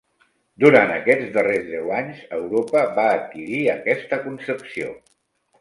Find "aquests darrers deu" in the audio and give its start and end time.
0.93-1.93